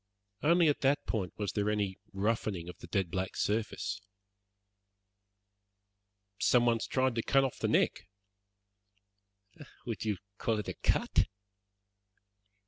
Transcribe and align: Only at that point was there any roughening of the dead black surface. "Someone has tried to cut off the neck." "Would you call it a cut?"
Only 0.41 0.67
at 0.67 0.79
that 0.79 1.05
point 1.05 1.31
was 1.37 1.51
there 1.51 1.69
any 1.69 1.99
roughening 2.11 2.67
of 2.69 2.79
the 2.79 2.87
dead 2.87 3.11
black 3.11 3.35
surface. 3.35 4.01
"Someone 6.39 6.77
has 6.77 6.87
tried 6.87 7.13
to 7.13 7.21
cut 7.21 7.43
off 7.43 7.59
the 7.59 7.67
neck." 7.67 8.07
"Would 9.85 10.03
you 10.03 10.17
call 10.39 10.57
it 10.57 10.67
a 10.67 10.73
cut?" 10.73 11.27